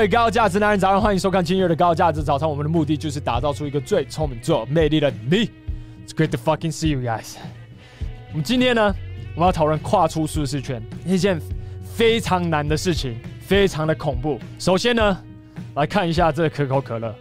[0.00, 2.48] 位高价值男人，早上欢迎收看今日的高价值早餐。
[2.48, 5.50] 我们的目的就是打造出一个最聪明、最有魅力的你。
[6.06, 7.34] It's great to fucking see you guys。
[8.30, 8.94] 我们今天呢，
[9.34, 11.38] 我们要讨论跨出舒适圈，一件
[11.84, 14.40] 非常难的事情，非常的恐怖。
[14.58, 15.22] 首先呢，
[15.74, 17.14] 来看一下这个可口可乐，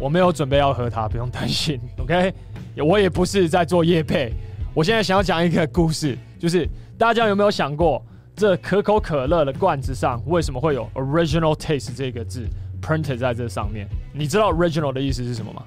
[0.00, 1.78] 我没有准备要喝它，不用担心。
[1.98, 2.32] OK，
[2.78, 4.32] 我也不是在做夜配。
[4.72, 8.02] 我现在想要讲一个故事，就是大家有没有想过？
[8.34, 12.48] 这可口可乐的罐子上为什么会有 original taste 这个字
[12.80, 13.88] printed 在这上面？
[14.12, 15.64] 你知道 original 的意思是什么吗？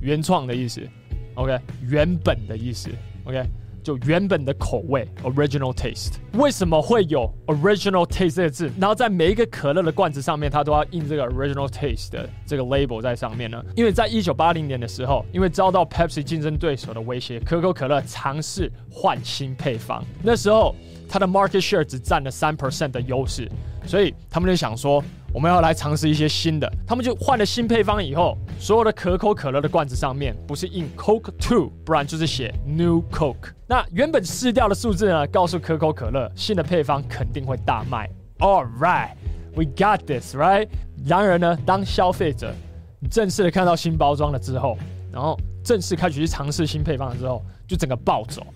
[0.00, 0.86] 原创的意思
[1.34, 2.90] ，OK，原本的意思
[3.24, 3.42] ，OK，
[3.84, 6.14] 就原本的口味 original taste。
[6.32, 8.72] 为什么会有 original taste 这个字？
[8.80, 13.62] 然后在每一个可乐的罐子上面，它都要印这个 original taste 的这个 label 在上面呢？
[13.76, 20.74] 因为在一九八零年的时候，因为遭到 Pepsi 竞争对手的威胁，可口可乐尝试换新配方，那时候。
[21.06, 23.48] 它的 market share 只占了三 percent 的优势，
[23.86, 26.72] 所以他们就想说，我们要来尝试一些新的。
[26.86, 33.50] 他们就换了新配方以后，所有的可口可乐的罐子上面不是印 Coke Two，不然就是写 New Coke。
[33.66, 38.08] 那原本市调的数字呢，告诉可口可乐新的配方肯定会大卖。
[38.38, 39.10] All right,
[39.56, 40.68] we got this, right？
[41.04, 42.54] 然而呢，当消费者
[43.10, 44.78] 正式的看到新包装了之后，
[45.12, 48.46] 然后正式开始去尝试新配方了之后，就整个暴走。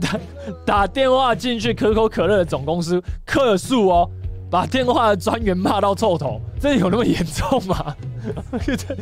[0.00, 0.20] 打
[0.66, 4.10] 打电话进去可口可乐的总公司客诉哦，
[4.54, 7.96] 把电话的专员骂到臭头，这有那么严重吗？
[8.64, 8.96] 这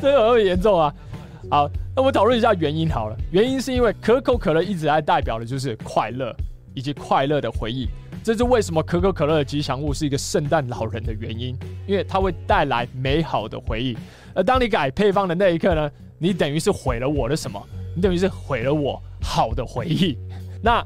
[0.00, 0.94] 这有那么严重啊？
[1.50, 3.16] 好，那我讨论一下原因好了。
[3.30, 6.34] 原因是因为可口可乐一直在代表的就是快乐
[6.74, 7.86] 以及快乐的回忆，
[8.22, 11.54] 这是为什么可口可乐的吉祥物是一个圣诞老人的原因，
[11.86, 13.94] 因为它会带来美好的回忆。
[14.34, 17.62] 而当你改配方的那一刻呢，你等于是毁了我的什么？
[17.94, 20.16] 你等于是毁了我好的回忆。
[20.64, 20.82] 那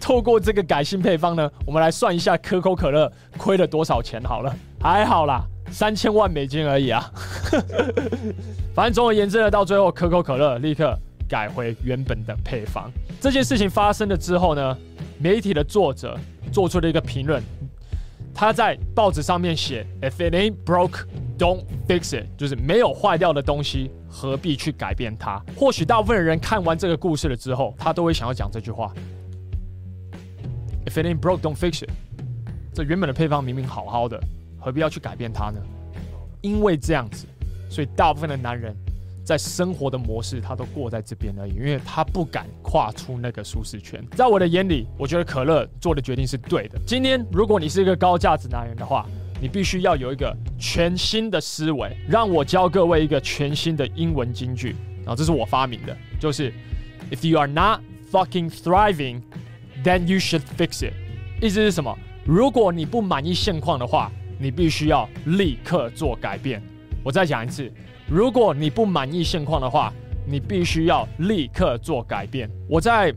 [0.00, 7.10] 透过这个改新配方呢，我们来算一下可口可乐亏了多少钱好了，还好啦，三千万美金而已啊。
[8.74, 10.96] 反正总而言之呢，到最后可口可乐立刻
[11.28, 12.90] 改回原本的配方。
[13.20, 14.76] 这件事情发生了之后呢，
[15.18, 16.16] 媒体的作者
[16.52, 17.42] 做出了一个评论，
[18.34, 21.04] 他在报纸上面写：“If it ain't broke,
[21.38, 23.90] don't fix it。”就是没有坏掉的东西。
[24.10, 25.40] 何必去改变它？
[25.54, 28.90] 或许大部分人看完这个故事了之后，他都会想要讲这句话
[30.88, 31.90] ：If it ain't broke, don't fix it。
[32.72, 34.18] 这原本的配方明明好好的，
[34.58, 35.60] 何必要去改变它呢？
[36.40, 37.26] 因为这样子，
[37.68, 38.74] 所以大部分的男人
[39.24, 44.02] 在生活的模式，他都过在这边而已，因为他不敢跨出那个舒适圈。
[44.12, 46.78] 在我的眼里，我觉得可乐做的决定是对的。
[46.86, 49.04] 今天，如果你是一个高价值男人的话，
[49.40, 51.96] 你必须要有一个全新的思维。
[52.08, 56.52] 让我教各位一个全新的英文金句，然后这是我发明的，就是
[57.10, 59.20] If you are not fucking thriving,
[59.84, 60.92] then you should fix it。
[61.40, 61.96] 意思是什么？
[62.24, 66.62] 如果你不满意现况的话，你必须要立刻做改变。
[67.04, 67.72] 我再讲一次，
[68.08, 69.92] 如果你不满意现况的话，
[70.26, 72.50] 你必须要立刻做改变。
[72.68, 73.14] 我在。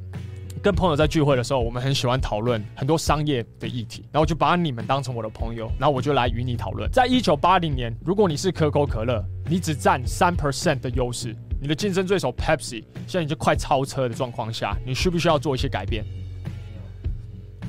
[0.64, 6.88] 跟朋友在聚会的时候，我们很喜欢讨论很多商业的议题，然后就把你们当成我的朋友，然后我就来与你讨论。
[6.92, 16.06] 在一九八零年，如果你是可口可乐，你只占三 percent 的优势，你的竞争对手 Pepsi 现在已经快超车的状况下，你需不需要做一些改变？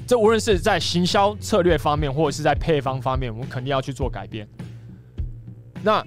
[0.07, 4.47] 这无论是在行销策略方面，或者是在配方方面，我们肯定要去做改变。
[5.83, 6.05] 那，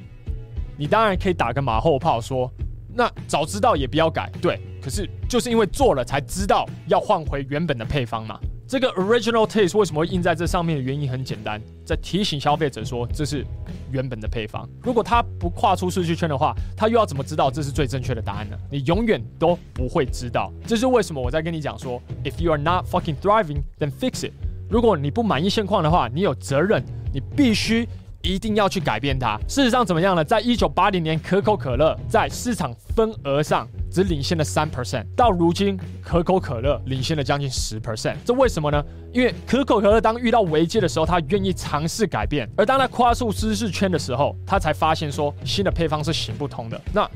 [0.78, 2.52] 你当然可以打个马后炮说，
[2.94, 4.60] 那早知道也不要改，对。
[4.82, 8.40] 可是就是因为做了才知道要换回原本的配方嘛。
[8.68, 13.46] 这个 original taste 为什么会印在这上面的原因很简单，在提醒消费者说这是
[13.92, 14.68] 原本的配方。
[14.82, 18.58] 如果他不跨出舒适圈的话，他又要怎么知道这是最正确的答案呢？
[18.72, 20.52] 你永远都不会知道。
[20.66, 24.32] 这是为什么我在跟你讲说，if you are not fucking thriving, then fix it。
[24.68, 26.84] 如果你不满意现况的话，你有责任，
[27.14, 27.88] 你必须
[28.24, 29.38] 一定要去改变它。
[29.48, 30.26] 事实上怎么样呢？
[30.26, 33.68] 在一九八零年，可口可乐在市场份额上。
[33.96, 38.84] 只领先了三 percent，到如今可口可乐领先了将近十 percent，这为什么呢？
[39.14, 46.82] 因为可口可乐当遇到危机的时候，他愿意尝试改变；而当他跨出舒适圈的时候，他才发现说新的配方是行不通的。
[46.92, 47.10] 那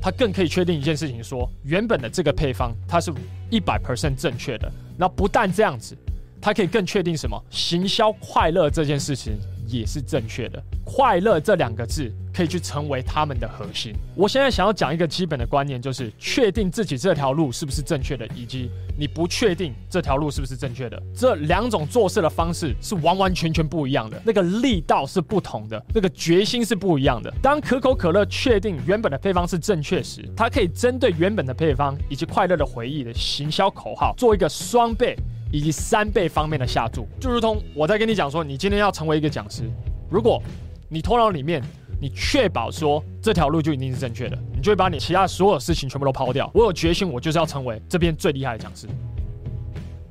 [0.00, 3.12] 他更可以确定一件事情说，说原本的这个配方它是
[3.50, 4.72] 一百 percent 正确的。
[4.96, 5.94] 那不但这样子，
[6.40, 7.38] 他可以更确定什么？
[7.50, 9.38] 行销快乐这件事情。
[9.68, 13.94] 也是正确的，快乐这两个字可以去成为他们的核心。
[14.14, 27.32] 我现在想要讲一个基本的观念，就是确定自己这条路是不是正确的，以及你不确定这条路是不是正确的，这两种做事的方式是完完全全不一样的，那个力道是不同的，那个决心是不一样的。
[27.40, 35.16] 当可口可乐确定原本的配方是正确时，它可以针对原本的配方以及快乐的回忆的行销口号做一个双倍。
[35.52, 37.06] 以及三倍方面的下注。
[37.20, 39.62] 就如同我在跟你讲说，你今天要成为一个讲师，
[40.10, 40.42] 如果
[40.88, 41.62] 你头脑里面
[42.00, 46.50] 你确保说这条路就一定是正确的，你就会把你其他所有事情全部都抛掉。
[46.54, 48.86] 我有决心，我就是要成为这边最厉害的讲师。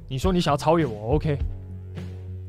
[0.07, 1.37] 你说你想要超越我，OK？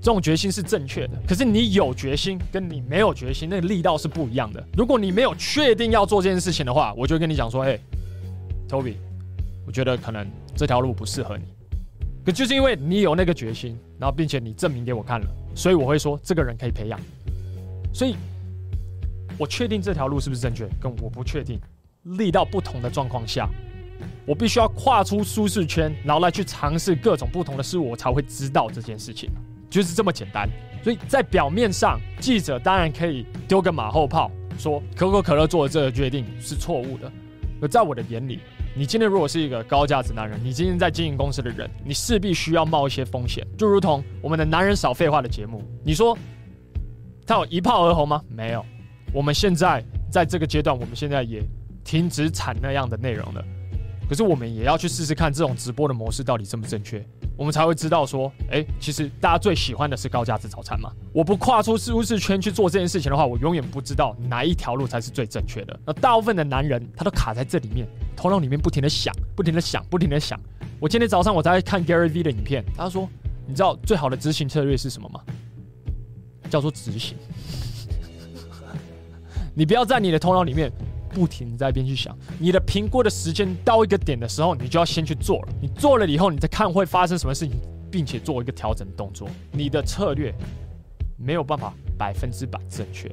[0.01, 4.65] 这种决心是正确的，可是你有决心跟你没有决心，那个力道是不一样的。
[4.77, 7.79] 如果你没有确定要做这件事情的话，我就跟你讲说，哎
[8.69, 8.95] ，Toby，
[9.67, 10.25] 我觉得可能
[10.55, 11.45] 这条路不适合你。
[12.25, 17.01] 可就是因为你有那个决心，然后并且你证明给我看了，所以我会说这个人可以培养。
[17.93, 18.15] 所以，
[19.39, 21.61] 我确定这条路是不是正确，跟我不确定，
[22.03, 23.49] 力道不同的状况下，
[24.27, 29.31] 我必须要跨出舒适圈，然后来去尝试各种不同的事物，我才会知道这件事情。
[29.69, 30.49] 就是这么简单，
[30.83, 37.11] 所以在表面上，记者当然可以丢个马后炮，说可口可乐做的这个决定是错误的。
[37.61, 38.39] 而在我的眼里，
[38.77, 43.45] 你今天如果是一个高价值男人，你今天在经营公司的人，你势必需要冒一些风险。
[43.59, 46.17] 就如同我们的男人少废话的节目，你说
[47.27, 48.23] 他有一炮而红吗？
[48.29, 48.65] 没有。
[49.17, 51.43] 我们现在在这个阶段，我们现在也
[51.83, 53.43] 停止产那样的内容了。
[54.07, 57.03] 可是我们也要去试试看这种直播的模式到底正不正确。
[57.35, 60.93] 我们才会知道说，哎，其实大家最喜欢的是高价值早餐嘛。
[61.15, 65.81] 我不跨出舒适圈去做这件事情的话，我永远不知道哪一条路才是最正确的。
[65.87, 70.39] 那大部分的男人他都卡在这里面，头脑里面不停的想，不停的想，不停的想。
[70.79, 73.09] 我今天早上我在看 Gary V 的影片，他说，
[73.47, 75.23] 你知道最好的执行策略是什么吗？
[76.51, 77.17] 叫做执行。
[79.57, 80.71] 你不要在你的头脑里面。
[81.09, 85.49] 不停在一边去想，你的评估的时间到一个点的时候，你就要先去做了。
[85.63, 87.57] 你做了以后，你再看会发生什么事情，
[87.91, 89.27] 并且做一个调整动作。
[89.51, 90.35] 你的策略
[91.17, 93.11] 没有办法百分之百正确。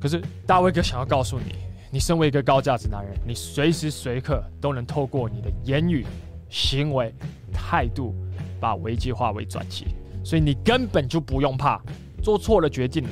[0.00, 1.54] 可是大卫哥想要告诉你，
[1.92, 6.04] 你身为一个高价值男人，你随时随刻都能透过你的言语、
[6.50, 7.14] 行为、
[7.52, 8.12] 态度，
[8.58, 9.86] 把危机化为转机。
[10.24, 11.80] 所以你根本就不用怕
[12.24, 13.04] 做错了决定，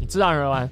[0.00, 0.68] 你自然而然。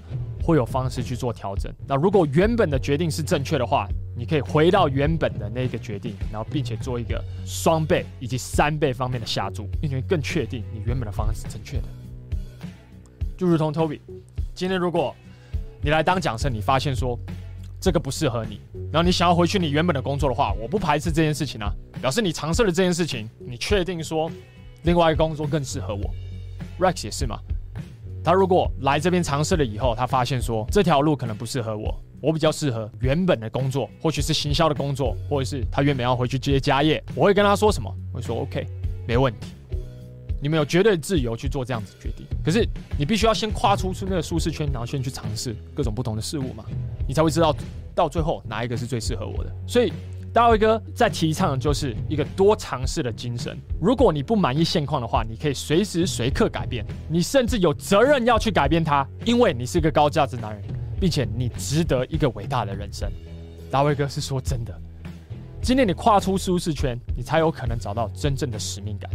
[0.47, 1.73] 会有方式去做调整。
[1.89, 11.89] 那如果原本的决定是正确的话，你可以回到原本的那个决定，然后并且做一个双倍以及三倍方面的下注，并且更确定你原本的方案是正确的。
[13.37, 13.99] 就如同 Toby，
[14.55, 15.13] 今天如果
[15.83, 17.19] 你来当讲师，你发现说
[17.81, 18.61] 这个不适合你，
[18.93, 24.31] 然后你想要回去你原本的工作的话，我不排斥这件事情啊，表示你尝试了这件事情，你确定说
[24.85, 26.15] 另外一个工作更适合我。
[26.79, 27.37] Rex 也是嘛。
[28.27, 37.89] 他如果来这边尝试了以后，他发现说这条路可能不适合我，我比较适合原本的工作，或许是行销的工作，或者是他原本要回去接家业，我会跟他说什么？
[38.13, 38.67] 我会说 OK，
[39.07, 39.53] 没问题，
[40.43, 42.27] 你们有绝对自由去做这样子决定。
[42.45, 42.69] 可是
[42.99, 46.65] 你必须要先跨出出那个舒适圈，然后先去尝试各种不同的事物嘛，
[47.07, 47.55] 你才会知道
[47.95, 49.57] 到最后哪一个是最适合我的。
[49.69, 49.93] 所以。
[50.37, 53.57] 大卫哥在提倡的就是一个多尝试的精神。
[53.81, 60.63] 如果你不满意现况的话，你可以随时随刻改变，你甚至有责任要去改变它，因为你是个高价值男人，
[61.01, 63.11] 并且你值得一个伟大的人生。
[63.71, 64.79] 大卫哥是说真的，
[65.63, 69.11] 今天你跨出舒适圈，你才有可能找到真正的使命感，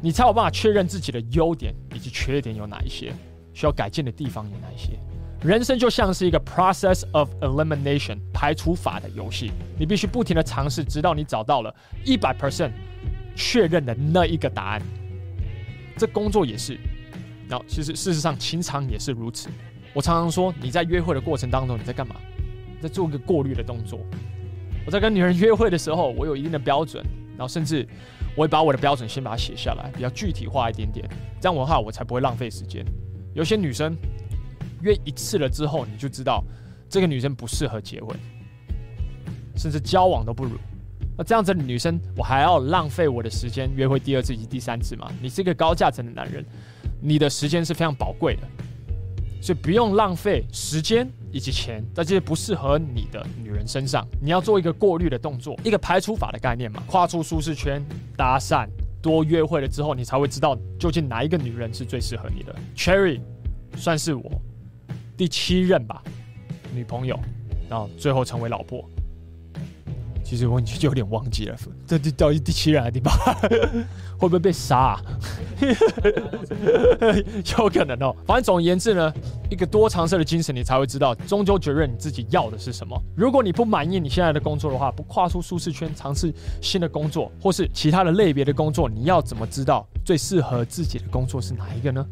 [0.00, 3.12] 你才有办法确认自己的优点以及缺点有哪一些，
[3.52, 4.98] 需要改进的地方有哪一些。
[5.44, 12.70] 人生就像是一个 process of elimination 排除法的游戏，你必须不停的尝试，直到你找到了一百 percent
[13.36, 14.82] 确认的那一个答案。
[15.98, 16.78] 这工作也是，
[17.46, 19.50] 然后其实事实上情场也是如此。
[19.92, 22.16] 我常常说，你在约会的过程当中，你在干嘛？
[22.80, 24.00] 在做一个过滤的动作。
[24.86, 27.04] 我在跟女人约会的时候，我有一定的标准，
[27.36, 27.86] 然后甚至
[28.34, 31.06] 我会把我的标准先把它写下来，比较具体化一点点，
[31.38, 32.82] 这样的话我才不会浪费时间。
[33.34, 33.94] 有些女生。
[34.84, 36.44] 约一次了之后，你就知道
[36.88, 38.16] 这个女生不适合结婚，
[39.56, 40.52] 甚至交往都不如。
[41.16, 45.10] 那这样子的女生，我还要浪费我的时间约会第二次以及第三次吗？
[45.22, 46.44] 你是一个高价值的男人，
[47.00, 48.42] 你的时间是非常宝贵的，
[49.40, 54.04] 所以不用浪费时间以及钱在这些不适合你的女人身上。
[54.20, 57.80] 你要做一个过滤的动作，一个排除法的概念嘛，跨出舒适圈，
[58.16, 58.68] 搭讪，
[59.00, 62.52] 多约会了之后，你才会知道究竟哪一个女人是最适合你的。
[62.76, 63.20] Cherry，
[63.76, 64.42] 算是我。
[65.16, 66.02] 第七任吧，
[66.74, 67.18] 女朋友，
[67.68, 68.84] 然后最后成为老婆。
[70.24, 71.56] 其实我已经有点忘记了，
[71.86, 73.12] 这这到底第七任还是第八？
[74.16, 75.02] 会不会被杀啊？
[77.58, 78.16] 有可能哦。
[78.26, 79.12] 反正总而言之呢，
[79.50, 82.98] 一个多尝试的精神，你才会知道，终究确认你自己要的是什么。
[83.14, 92.04] 如果你不满意你现在的工作的话，不跨出舒适圈，尝试新的工作，或是其他的类别的工作，你要怎么知道最适合自己的工作是哪一个呢？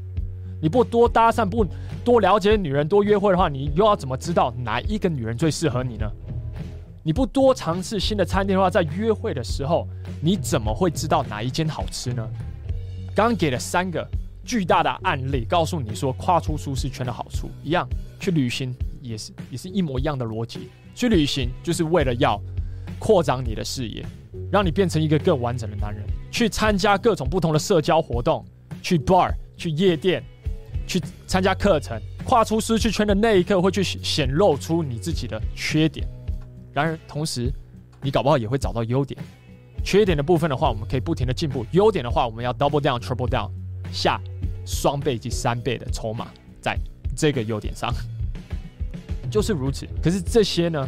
[0.62, 1.66] 你不多搭讪，不
[2.04, 6.08] 多了解女人，多约会的话，你又要怎么知道哪一个女人最适合你呢？
[7.02, 9.88] 你不多尝试新的餐厅的话，在约会的时候，
[10.20, 12.24] 你怎么会知道哪一间好吃呢？
[13.12, 14.06] 刚给了三个
[14.44, 17.84] 巨大的案例，告诉你说跨出舒适圈的好处，一样
[18.20, 20.70] 去旅行也是也是一模一样的逻辑。
[20.94, 22.40] 去旅行就是为了要
[23.00, 24.06] 扩展你的视野，
[24.52, 26.04] 让你变成一个更完整的男人。
[26.30, 28.44] 去参加各种不同的社交活动，
[28.80, 30.22] 去 bar、去夜店、
[30.92, 36.06] 去参加课程，跨出舒适圈的那一刻会去显露出你自己的缺点。
[36.70, 37.50] 然而，同时
[38.02, 39.18] 你搞不好也会找到优点。
[39.82, 43.50] 缺点的部分的话，我们可以不停的进步；优点的话，我们要 double down、triple down，
[43.90, 44.20] 下
[44.66, 46.28] 双倍及三倍的筹码
[46.60, 46.78] 在
[47.16, 47.90] 这个优点上。
[49.30, 49.88] 就是如此。
[50.02, 50.86] 可是这些呢？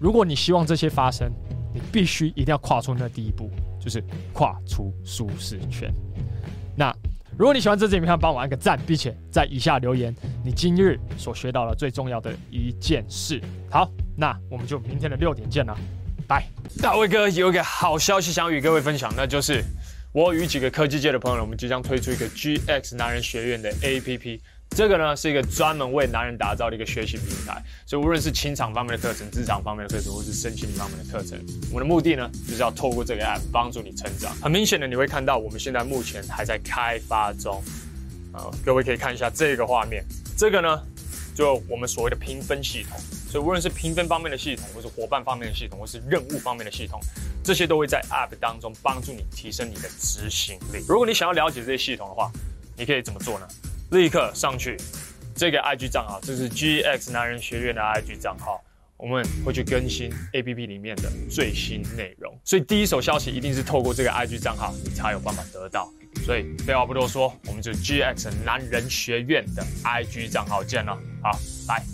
[0.00, 1.30] 如果你希望这些发生，
[1.72, 3.48] 你必须一定要跨出那第一步，
[3.80, 5.92] 就是跨出舒适圈。
[6.76, 6.92] 那
[7.36, 10.14] 如果你喜欢这支影片，帮我按个赞，并且在以下留言
[10.44, 13.40] 你今日所学到的最重要的一件事。
[13.68, 15.76] 好，那我们就明天的六点见了，
[16.28, 16.46] 拜。
[16.80, 19.64] 大卫哥有一个好消息想与各位分享，那就是
[20.12, 24.40] 我与几个科技界的朋友，我们即将推出一个 GX 男人学院的 APP。
[24.70, 31.38] 这个呢是一个专门为男人打造的一个学习平台，所以无论是情场方面的课程、职场方面的课程，或是身心方面的课程，
[31.70, 34.34] 我们的目的呢就是要透过这个 app 帮助你成长。
[34.42, 37.62] 很明显的，你会看到我们现在目前还在开发中，
[38.32, 40.04] 啊，各位可以看一下这个画面，
[40.36, 40.82] 这个呢
[41.36, 42.98] 就我们所谓的评分系统，
[43.30, 47.00] 所以无论是评分方面的系统，或是伙伴方面的系统，或是任务方面的系统，
[47.44, 50.84] 这些都会在 app 当中帮助你提升你的执行力。
[50.88, 52.28] 如果你想要了解这些系统的话，
[52.76, 53.46] 你可以怎么做呢？
[53.94, 54.76] 立刻上去
[55.34, 58.60] 这个 IG 账号，这是 GX 男人学院的 IG 账号，
[58.96, 65.88] 我们会去更新 APP 里面的最新内容，所以第一手消息一定是透过这个 IG 账号，你才有办法得到。
[66.24, 71.93] 所以废话不多说，我们就 GX 男人学院的 IG 账号见了，好，拜。